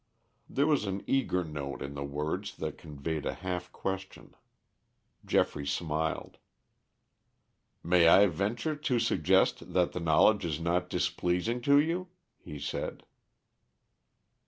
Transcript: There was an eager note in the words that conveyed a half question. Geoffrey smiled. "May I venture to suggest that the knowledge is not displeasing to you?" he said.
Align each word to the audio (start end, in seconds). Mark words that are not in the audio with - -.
There 0.49 0.65
was 0.65 0.85
an 0.85 1.03
eager 1.05 1.43
note 1.43 1.83
in 1.83 1.93
the 1.93 2.03
words 2.03 2.55
that 2.55 2.75
conveyed 2.79 3.23
a 3.23 3.35
half 3.35 3.71
question. 3.71 4.33
Geoffrey 5.23 5.67
smiled. 5.67 6.39
"May 7.83 8.07
I 8.07 8.25
venture 8.25 8.75
to 8.75 8.97
suggest 8.99 9.73
that 9.73 9.91
the 9.91 9.99
knowledge 9.99 10.43
is 10.43 10.59
not 10.59 10.89
displeasing 10.89 11.61
to 11.69 11.77
you?" 11.79 12.07
he 12.39 12.57
said. 12.57 13.03